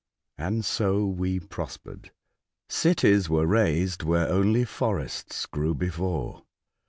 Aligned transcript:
And 0.39 0.65
so 0.65 1.05
we 1.05 1.39
prospered. 1.39 2.09
Cities 2.67 3.29
were 3.29 3.45
raised 3.45 4.01
where 4.01 4.29
only 4.29 4.65
forests 4.65 5.45
grew 5.45 5.75
before. 5.75 6.41